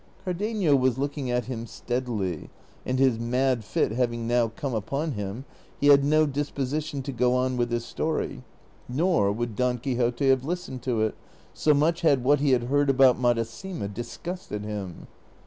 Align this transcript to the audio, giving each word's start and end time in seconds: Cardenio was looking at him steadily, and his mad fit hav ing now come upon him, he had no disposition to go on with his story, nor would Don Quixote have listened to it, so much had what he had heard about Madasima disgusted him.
Cardenio 0.25 0.75
was 0.75 0.97
looking 0.97 1.29
at 1.29 1.45
him 1.45 1.67
steadily, 1.67 2.49
and 2.87 2.97
his 2.97 3.19
mad 3.19 3.63
fit 3.63 3.91
hav 3.91 4.11
ing 4.11 4.25
now 4.27 4.47
come 4.55 4.73
upon 4.73 5.11
him, 5.11 5.45
he 5.79 5.89
had 5.89 6.03
no 6.03 6.25
disposition 6.25 7.03
to 7.03 7.11
go 7.11 7.35
on 7.35 7.55
with 7.55 7.69
his 7.69 7.85
story, 7.85 8.41
nor 8.89 9.31
would 9.31 9.55
Don 9.55 9.77
Quixote 9.77 10.27
have 10.29 10.43
listened 10.43 10.81
to 10.81 11.01
it, 11.01 11.13
so 11.53 11.75
much 11.75 12.01
had 12.01 12.23
what 12.23 12.39
he 12.39 12.49
had 12.49 12.63
heard 12.63 12.89
about 12.89 13.19
Madasima 13.19 13.87
disgusted 13.89 14.63
him. 14.63 15.05